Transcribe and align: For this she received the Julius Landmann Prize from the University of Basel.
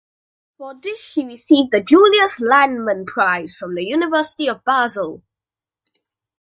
For 0.57 0.73
this 0.73 0.99
she 0.99 1.23
received 1.27 1.69
the 1.71 1.79
Julius 1.79 2.41
Landmann 2.41 3.05
Prize 3.05 3.55
from 3.55 3.75
the 3.75 3.85
University 3.85 4.47
of 4.49 4.63
Basel. 4.65 5.21